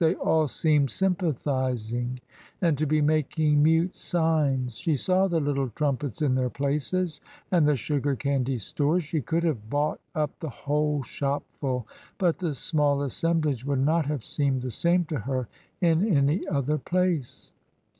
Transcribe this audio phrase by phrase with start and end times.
[0.09, 2.21] They all seemed sympathising
[2.59, 7.67] and to be making mute signs; she saw the little trumpets in their places and
[7.67, 11.87] the sugar candy stores; she could have bought up the whole shopful,
[12.17, 15.47] but the small assemblage would not have seemed the same to her
[15.81, 17.51] in any other place.